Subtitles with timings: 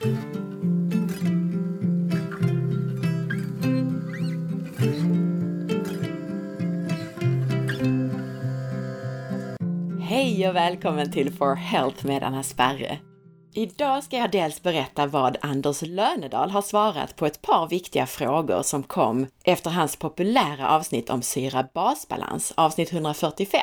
[0.00, 0.08] Hej
[10.48, 12.98] och välkommen till For Health med Anna Sparre.
[13.54, 18.62] Idag ska jag dels berätta vad Anders Lönedal har svarat på ett par viktiga frågor
[18.62, 23.60] som kom efter hans populära avsnitt om syra-basbalans, avsnitt 145.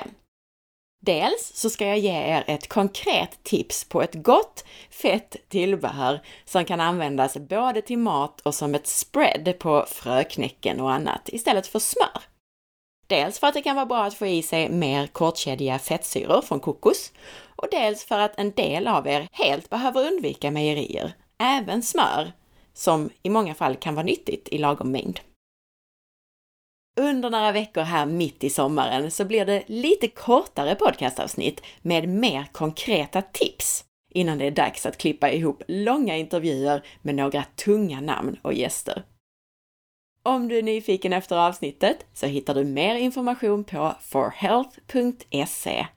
[0.99, 6.65] Dels så ska jag ge er ett konkret tips på ett gott fett tillbehör som
[6.65, 11.79] kan användas både till mat och som ett spread på fröknäcken och annat istället för
[11.79, 12.21] smör.
[13.07, 16.59] Dels för att det kan vara bra att få i sig mer kortkedjiga fettsyror från
[16.59, 17.11] kokos
[17.55, 22.31] och dels för att en del av er helt behöver undvika mejerier, även smör,
[22.73, 25.19] som i många fall kan vara nyttigt i lagom mängd.
[26.99, 32.45] Under några veckor här mitt i sommaren så blir det lite kortare podcastavsnitt med mer
[32.51, 38.39] konkreta tips innan det är dags att klippa ihop långa intervjuer med några tunga namn
[38.41, 39.03] och gäster.
[40.23, 45.87] Om du är nyfiken efter avsnittet så hittar du mer information på forhealth.se.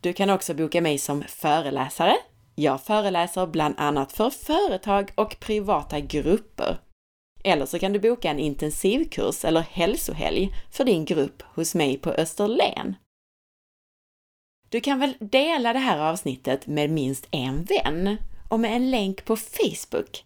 [0.00, 2.16] Du kan också boka mig som föreläsare.
[2.54, 6.78] Jag föreläser bland annat för företag och privata grupper.
[7.44, 12.10] Eller så kan du boka en intensivkurs eller hälsohelg för din grupp hos mig på
[12.10, 12.96] Österlen.
[14.68, 18.16] Du kan väl dela det här avsnittet med minst en vän
[18.48, 20.24] och med en länk på Facebook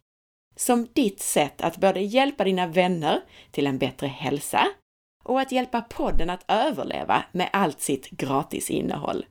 [0.56, 4.68] som ditt sätt att både hjälpa dina vänner till en bättre hälsa
[5.24, 9.26] och att hjälpa podden att överleva med allt sitt gratis innehåll.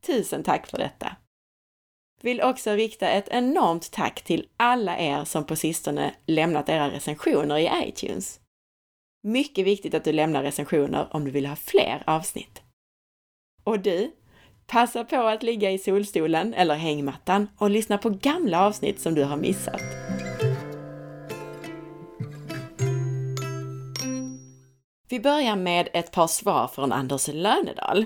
[0.00, 1.16] Tusen tack för detta!
[2.26, 7.58] Vill också rikta ett enormt tack till alla er som på sistone lämnat era recensioner
[7.58, 8.40] i iTunes.
[9.22, 12.62] Mycket viktigt att du lämnar recensioner om du vill ha fler avsnitt.
[13.64, 14.12] Och du,
[14.66, 19.24] passa på att ligga i solstolen eller hängmattan och lyssna på gamla avsnitt som du
[19.24, 19.82] har missat.
[25.08, 28.04] Vi börjar med ett par svar från Anders Lönedal.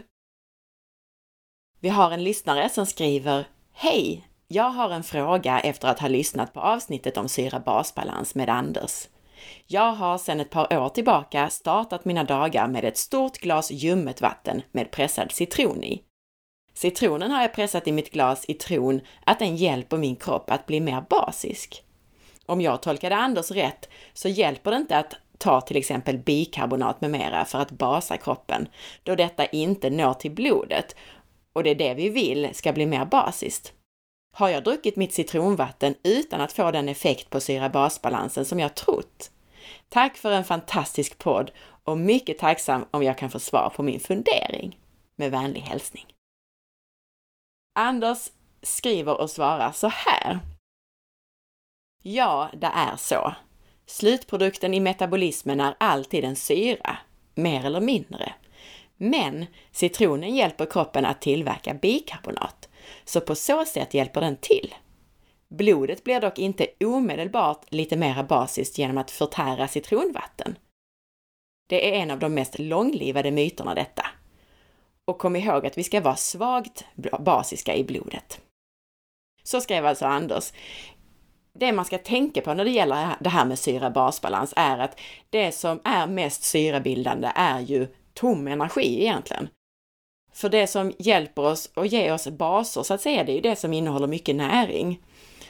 [1.78, 3.47] Vi har en lyssnare som skriver
[3.82, 4.28] Hej!
[4.48, 9.08] Jag har en fråga efter att ha lyssnat på avsnittet om syra-basbalans med Anders.
[9.66, 14.20] Jag har sedan ett par år tillbaka startat mina dagar med ett stort glas ljummet
[14.20, 16.02] vatten med pressad citron i.
[16.74, 20.66] Citronen har jag pressat i mitt glas i tron att den hjälper min kropp att
[20.66, 21.82] bli mer basisk.
[22.46, 27.10] Om jag tolkade Anders rätt så hjälper det inte att ta till exempel bikarbonat med
[27.10, 28.69] mera för att basa kroppen,
[29.02, 30.96] då detta inte når till blodet
[31.53, 33.72] och det är det vi vill ska bli mer basiskt.
[34.37, 39.31] Har jag druckit mitt citronvatten utan att få den effekt på syra-basbalansen som jag trott?
[39.88, 41.50] Tack för en fantastisk podd
[41.84, 44.78] och mycket tacksam om jag kan få svar på min fundering.
[45.16, 46.06] Med vänlig hälsning.
[47.75, 48.28] Anders
[48.62, 50.38] skriver och svarar så här.
[52.03, 53.34] Ja, det är så.
[53.87, 56.99] Slutprodukten i metabolismen är alltid en syra,
[57.34, 58.34] mer eller mindre.
[59.03, 62.69] Men citronen hjälper kroppen att tillverka bikarbonat,
[63.05, 64.75] så på så sätt hjälper den till.
[65.49, 70.59] Blodet blir dock inte omedelbart lite mera basiskt genom att förtära citronvatten.
[71.69, 74.06] Det är en av de mest långlivade myterna detta.
[75.05, 76.84] Och kom ihåg att vi ska vara svagt
[77.21, 78.41] basiska i blodet.
[79.43, 80.53] Så skrev alltså Anders
[81.53, 85.00] det man ska tänka på när det gäller det här med syra-basbalans är att
[85.31, 87.88] det som är mest syrabildande är ju
[88.20, 89.48] tom energi egentligen.
[90.32, 93.41] För det som hjälper oss och ger oss baser så att säga, det är ju
[93.41, 95.00] det som innehåller mycket näring.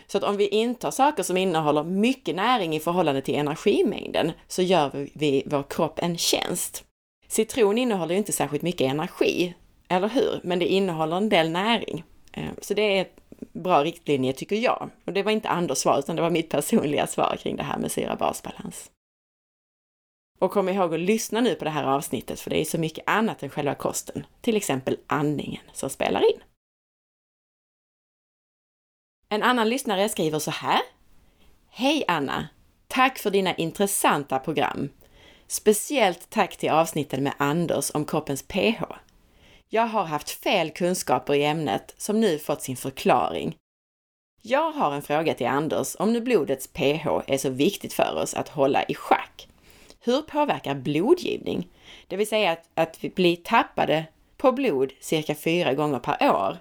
[0.06, 4.62] Så att om vi intar saker som innehåller mycket näring i förhållande till energimängden så
[4.62, 6.84] gör vi vår kropp en tjänst.
[7.28, 9.54] Citron innehåller ju inte särskilt mycket energi,
[9.88, 10.41] eller hur?
[10.42, 12.04] Men det innehåller en del näring.
[12.32, 13.06] Eh, så det är
[13.52, 14.91] bra riktlinje tycker jag.
[15.04, 17.78] Och det var inte Anders svar, utan det var mitt personliga svar kring det här
[17.78, 18.91] med syra-basbalans.
[20.40, 23.04] Och kom ihåg att lyssna nu på det här avsnittet, för det är så mycket
[23.06, 26.42] annat än själva kosten, till exempel andningen, som spelar in.
[29.28, 30.80] En annan lyssnare skriver så här.
[31.70, 32.48] Hej Anna!
[32.88, 34.88] Tack för dina intressanta program.
[35.46, 38.82] Speciellt tack till avsnitten med Anders om kroppens pH.
[39.69, 43.56] Jag har haft fel kunskaper i ämnet som nu fått sin förklaring.
[44.43, 48.34] Jag har en fråga till Anders om nu blodets pH är så viktigt för oss
[48.34, 49.50] att hålla i schack.
[50.05, 51.69] Hur påverkar blodgivning,
[52.08, 54.05] det vill säga att, att vi blir tappade
[54.37, 56.56] på blod cirka fyra gånger per år?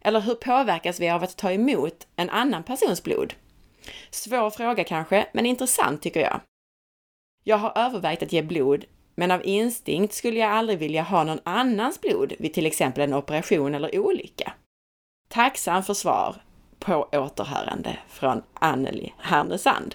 [0.00, 3.34] Eller hur påverkas vi av att ta emot en annan persons blod?
[4.10, 6.40] Svår fråga kanske, men intressant tycker jag.
[7.44, 11.40] Jag har övervägt att ge blod men av instinkt skulle jag aldrig vilja ha någon
[11.44, 14.52] annans blod vid till exempel en operation eller olycka.
[15.28, 16.36] Tacksam för svar
[16.78, 19.94] på återhörande från Anneli Härnösand.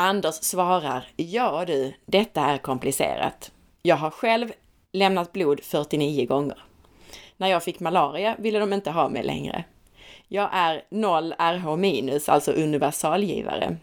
[0.00, 3.52] Anders svarar, ja du, detta är komplicerat.
[3.82, 4.52] Jag har själv
[4.92, 6.62] lämnat blod 49 gånger.
[7.36, 9.64] När jag fick malaria ville de inte ha mig längre.
[10.28, 13.76] Jag är 0 RH minus, alltså universalgivare.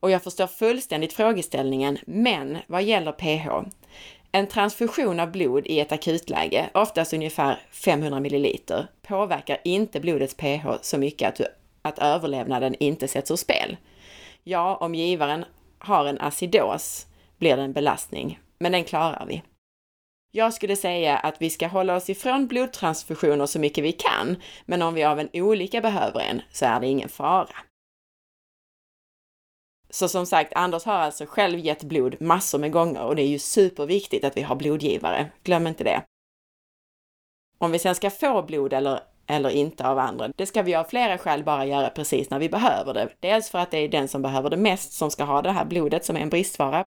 [0.00, 3.68] Och jag förstår fullständigt frågeställningen, men vad gäller pH?
[4.32, 10.66] En transfusion av blod i ett akutläge, oftast ungefär 500 milliliter, påverkar inte blodets pH
[10.82, 11.46] så mycket att,
[11.82, 13.76] att överlevnaden inte sätts ur spel.
[14.48, 15.44] Ja, om givaren
[15.78, 17.06] har en acidos
[17.38, 19.42] blir det en belastning, men den klarar vi.
[20.32, 24.36] Jag skulle säga att vi ska hålla oss ifrån blodtransfusioner så mycket vi kan,
[24.66, 27.56] men om vi av en olika behöver en så är det ingen fara.
[29.90, 33.28] Så som sagt, Anders har alltså själv gett blod massor med gånger och det är
[33.28, 35.30] ju superviktigt att vi har blodgivare.
[35.42, 36.02] Glöm inte det.
[37.58, 40.84] Om vi sen ska få blod eller, eller inte av andra, det ska vi av
[40.84, 43.08] flera skäl bara göra precis när vi behöver det.
[43.20, 45.64] Dels för att det är den som behöver det mest som ska ha det här
[45.64, 46.84] blodet som är en bristvara.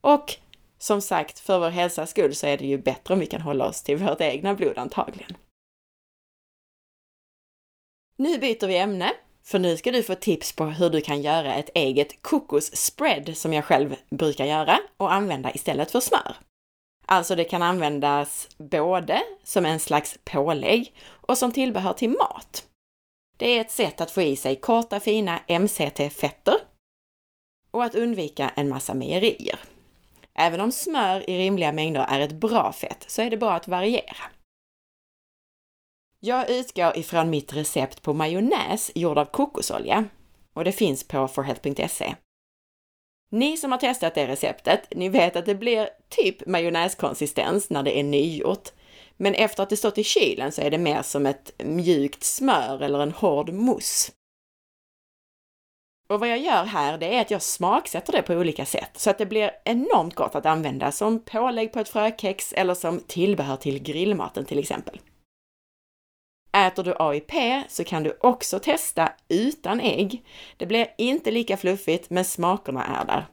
[0.00, 0.34] Och
[0.78, 3.66] som sagt, för vår hälsas skull så är det ju bättre om vi kan hålla
[3.66, 5.36] oss till vårt egna blod antagligen.
[8.16, 9.12] Nu byter vi ämne,
[9.44, 13.52] för nu ska du få tips på hur du kan göra ett eget kokosspread som
[13.52, 16.36] jag själv brukar göra och använda istället för smör.
[17.06, 22.66] Alltså det kan användas både som en slags pålägg och som tillbehör till mat.
[23.36, 26.54] Det är ett sätt att få i sig korta fina MCT-fetter
[27.70, 29.58] och att undvika en massa mejerier.
[30.34, 33.68] Även om smör i rimliga mängder är ett bra fett så är det bra att
[33.68, 34.16] variera.
[36.20, 40.04] Jag utgår ifrån mitt recept på majonnäs gjord av kokosolja
[40.52, 42.14] och det finns på forhealth.se.
[43.34, 47.98] Ni som har testat det receptet, ni vet att det blir typ majonnäskonsistens när det
[47.98, 48.68] är nygjort.
[49.16, 52.82] Men efter att det stått i kylen så är det mer som ett mjukt smör
[52.82, 54.12] eller en hård mousse.
[56.08, 59.10] Och vad jag gör här, det är att jag smaksätter det på olika sätt så
[59.10, 63.56] att det blir enormt gott att använda som pålägg på ett frökex eller som tillbehör
[63.56, 65.00] till grillmaten till exempel.
[66.54, 67.32] Äter du AIP
[67.68, 70.24] så kan du också testa utan ägg.
[70.56, 73.26] Det blir inte lika fluffigt, men smakerna är där.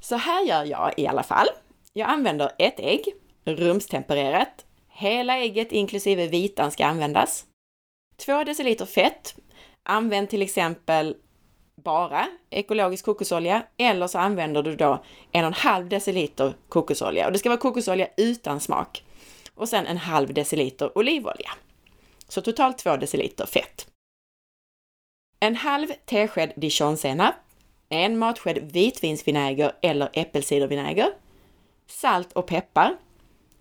[0.00, 1.48] Så här gör jag i alla fall.
[1.92, 3.04] Jag använder ett ägg,
[3.44, 4.66] rumstempererat.
[4.88, 7.46] Hela ägget inklusive vitan ska användas.
[8.16, 9.34] 2 deciliter fett,
[9.82, 11.16] Använd till exempel
[11.84, 17.32] bara ekologisk kokosolja eller så använder du då en och en halv deciliter kokosolja och
[17.32, 19.04] det ska vara kokosolja utan smak
[19.60, 21.50] och sen en halv deciliter olivolja.
[22.28, 23.86] Så totalt två deciliter fett.
[25.40, 27.34] En halv tesked dijonsenap,
[27.88, 31.10] en matsked vitvinsvinäger eller äppelcidervinäger,
[31.86, 32.96] salt och peppar,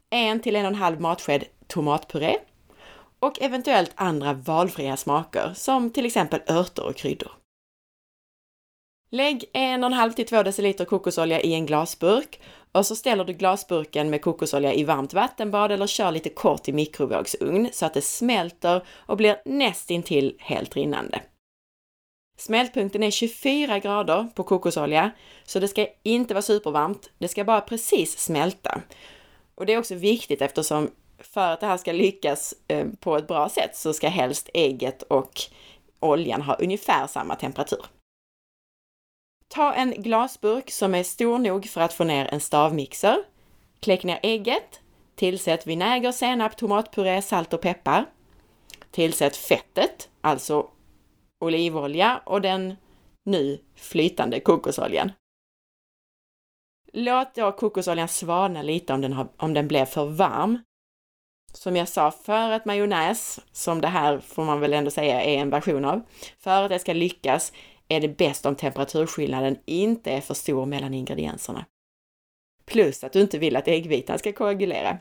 [0.09, 2.37] en till en och en halv matsked tomatpuré,
[3.19, 7.31] och eventuellt andra valfria smaker som till exempel örter och kryddor.
[9.11, 12.39] Lägg 1,5 till 2 deciliter kokosolja i en glasburk
[12.71, 16.73] och så ställer du glasburken med kokosolja i varmt vattenbad eller kör lite kort i
[16.73, 21.21] mikrovågsugn så att det smälter och blir nästintill helt rinnande.
[22.37, 25.11] Smältpunkten är 24 grader på kokosolja,
[25.43, 27.09] så det ska inte vara supervarmt.
[27.17, 28.81] Det ska bara precis smälta.
[29.55, 33.27] Och det är också viktigt eftersom för att det här ska lyckas eh, på ett
[33.27, 35.41] bra sätt så ska helst ägget och
[35.99, 37.85] oljan ha ungefär samma temperatur.
[39.59, 43.17] Ta en glasburk som är stor nog för att få ner en stavmixer.
[43.79, 44.81] Kläck ner ägget.
[45.15, 48.05] Tillsätt vinäger, senap, tomatpuré, salt och peppar.
[48.91, 50.67] Tillsätt fettet, alltså
[51.39, 52.75] olivolja och den
[53.25, 55.11] nu flytande kokosoljan.
[56.93, 60.59] Låt då kokosoljan svalna lite om den, har, om den blev för varm.
[61.53, 65.37] Som jag sa, för att majonnäs, som det här får man väl ändå säga är
[65.37, 66.01] en version av,
[66.37, 67.53] för att det ska lyckas
[67.89, 71.65] är det bäst om temperaturskillnaden inte är för stor mellan ingredienserna.
[72.65, 74.97] Plus att du inte vill att äggvitan ska koagulera.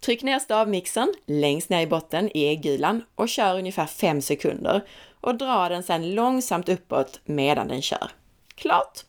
[0.00, 4.88] Tryck ner stavmixern längst ner i botten i äggulan och kör ungefär 5 sekunder
[5.20, 8.10] och dra den sedan långsamt uppåt medan den kör.
[8.54, 9.04] Klart!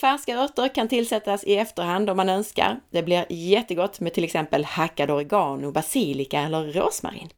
[0.00, 2.80] Färska örter kan tillsättas i efterhand om man önskar.
[2.90, 7.28] Det blir jättegott med till exempel hackad oregano, basilika eller rosmarin.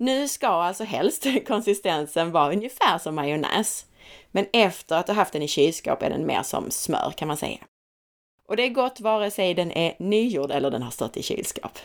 [0.00, 3.86] Nu ska alltså helst konsistensen vara ungefär som majonnäs,
[4.30, 7.36] men efter att ha haft den i kylskåp är den mer som smör kan man
[7.36, 7.58] säga.
[8.48, 11.78] Och det är gott vare sig den är nygjord eller den har stått i kylskåp.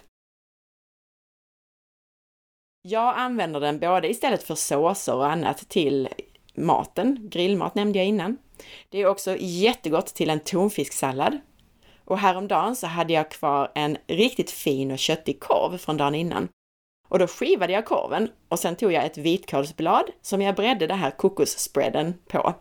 [2.82, 6.10] Jag använder den både istället för såser och annat till
[6.55, 8.38] maten, grillmat nämnde jag innan.
[8.89, 11.38] Det är också jättegott till en tonfisksallad.
[12.05, 16.48] Och häromdagen så hade jag kvar en riktigt fin och köttig korv från dagen innan.
[17.08, 20.94] Och då skivade jag korven och sen tog jag ett vitkålsblad som jag bredde det
[20.94, 22.54] här kokosspreaden på.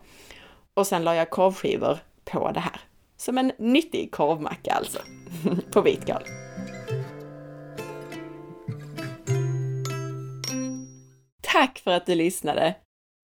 [0.73, 2.81] Och sen la jag korvskivor på det här.
[3.17, 4.99] Som en nyttig korvmacka alltså,
[5.71, 6.23] på vitkål.
[11.41, 12.75] Tack för att du lyssnade!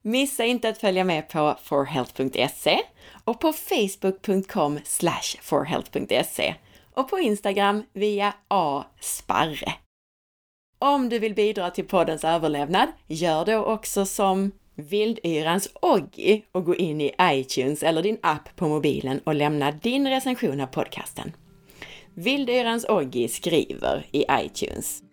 [0.03, 2.79] Missa inte att följa med på forhealth.se
[3.23, 4.79] och på facebook.com
[5.41, 6.55] forhealth.se
[6.93, 9.73] och på Instagram via asparre.
[10.81, 16.75] Om du vill bidra till poddens överlevnad, gör då också som Vildyrans Oggi och gå
[16.75, 21.31] in i iTunes eller din app på mobilen och lämna din recension av podcasten.
[22.13, 25.03] Vildyrans Oggi skriver i iTunes.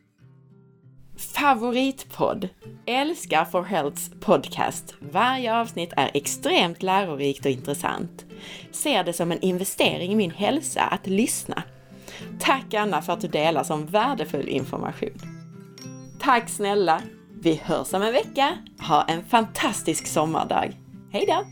[1.34, 2.48] Favoritpodd!
[2.86, 4.94] Älskar For Healths podcast.
[5.00, 8.24] Varje avsnitt är extremt lärorikt och intressant.
[8.72, 11.62] Ser det som en investering i min hälsa att lyssna.
[12.40, 15.35] Tack Anna för att du delar som värdefull information.
[16.20, 17.00] Tack snälla!
[17.40, 18.58] Vi hörs om en vecka.
[18.80, 20.76] Ha en fantastisk sommardag.
[21.12, 21.44] Hej då!